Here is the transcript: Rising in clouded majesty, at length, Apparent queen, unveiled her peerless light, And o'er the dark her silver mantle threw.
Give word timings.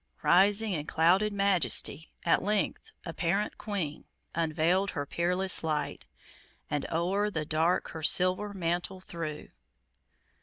Rising 0.23 0.73
in 0.73 0.87
clouded 0.87 1.31
majesty, 1.31 2.07
at 2.25 2.41
length, 2.41 2.91
Apparent 3.05 3.59
queen, 3.59 4.05
unveiled 4.33 4.89
her 4.89 5.05
peerless 5.05 5.63
light, 5.63 6.07
And 6.71 6.87
o'er 6.91 7.29
the 7.29 7.45
dark 7.45 7.89
her 7.89 8.01
silver 8.01 8.51
mantle 8.51 8.99
threw. 8.99 9.49